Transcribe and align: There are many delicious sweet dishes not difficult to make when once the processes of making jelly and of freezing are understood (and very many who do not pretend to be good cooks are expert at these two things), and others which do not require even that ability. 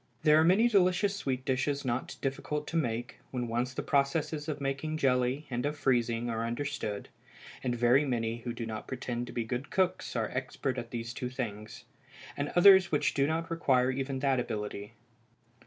There 0.23 0.39
are 0.39 0.43
many 0.43 0.67
delicious 0.67 1.15
sweet 1.15 1.45
dishes 1.45 1.85
not 1.85 2.15
difficult 2.21 2.65
to 2.69 2.75
make 2.75 3.19
when 3.29 3.47
once 3.47 3.71
the 3.71 3.83
processes 3.83 4.47
of 4.47 4.59
making 4.59 4.97
jelly 4.97 5.45
and 5.51 5.63
of 5.63 5.77
freezing 5.77 6.27
are 6.27 6.43
understood 6.43 7.09
(and 7.63 7.75
very 7.75 8.03
many 8.03 8.37
who 8.39 8.51
do 8.51 8.65
not 8.65 8.87
pretend 8.87 9.27
to 9.27 9.31
be 9.33 9.43
good 9.43 9.69
cooks 9.69 10.15
are 10.15 10.31
expert 10.31 10.79
at 10.79 10.89
these 10.89 11.13
two 11.13 11.29
things), 11.29 11.83
and 12.35 12.49
others 12.55 12.91
which 12.91 13.13
do 13.13 13.27
not 13.27 13.51
require 13.51 13.91
even 13.91 14.17
that 14.21 14.39
ability. 14.39 14.93